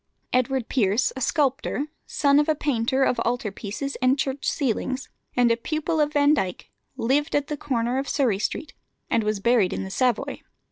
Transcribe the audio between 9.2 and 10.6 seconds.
was buried in the Savoy.